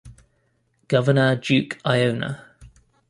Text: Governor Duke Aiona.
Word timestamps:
Governor 0.87 1.35
Duke 1.35 1.77
Aiona. 1.85 2.39